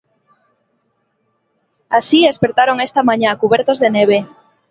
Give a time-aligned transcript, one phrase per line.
[1.97, 4.17] Así espertaron esta mañá, cubertos de neve.